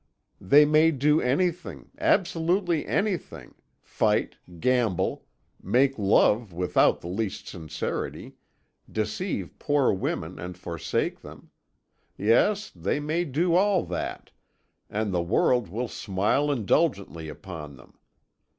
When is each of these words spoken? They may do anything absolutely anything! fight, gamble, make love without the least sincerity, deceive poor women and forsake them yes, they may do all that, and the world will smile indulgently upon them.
They 0.41 0.65
may 0.65 0.89
do 0.89 1.21
anything 1.21 1.91
absolutely 1.99 2.87
anything! 2.87 3.53
fight, 3.83 4.35
gamble, 4.59 5.27
make 5.61 5.99
love 5.99 6.51
without 6.51 7.01
the 7.01 7.07
least 7.07 7.47
sincerity, 7.47 8.33
deceive 8.91 9.53
poor 9.59 9.93
women 9.93 10.39
and 10.39 10.57
forsake 10.57 11.21
them 11.21 11.51
yes, 12.17 12.71
they 12.71 12.99
may 12.99 13.25
do 13.25 13.53
all 13.53 13.85
that, 13.85 14.31
and 14.89 15.13
the 15.13 15.21
world 15.21 15.69
will 15.69 15.87
smile 15.87 16.49
indulgently 16.51 17.29
upon 17.29 17.75
them. 17.75 17.99